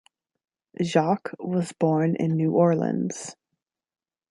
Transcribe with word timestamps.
Jacques 0.81 1.29
was 1.37 1.73
born 1.73 2.15
in 2.15 2.35
New 2.35 2.53
Orleans. 2.53 3.35